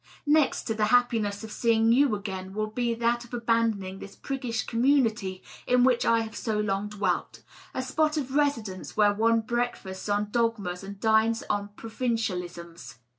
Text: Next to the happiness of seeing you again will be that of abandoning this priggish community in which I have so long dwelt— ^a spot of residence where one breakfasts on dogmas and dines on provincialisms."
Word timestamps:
Next 0.25 0.63
to 0.63 0.73
the 0.73 0.85
happiness 0.85 1.43
of 1.43 1.51
seeing 1.51 1.91
you 1.91 2.15
again 2.15 2.55
will 2.55 2.65
be 2.71 2.95
that 2.95 3.23
of 3.23 3.35
abandoning 3.35 3.99
this 3.99 4.15
priggish 4.15 4.63
community 4.65 5.43
in 5.67 5.83
which 5.83 6.07
I 6.07 6.21
have 6.21 6.35
so 6.35 6.59
long 6.59 6.87
dwelt— 6.89 7.43
^a 7.75 7.83
spot 7.83 8.17
of 8.17 8.33
residence 8.33 8.97
where 8.97 9.13
one 9.13 9.41
breakfasts 9.41 10.09
on 10.09 10.31
dogmas 10.31 10.83
and 10.83 10.99
dines 10.99 11.43
on 11.51 11.67
provincialisms." 11.75 12.95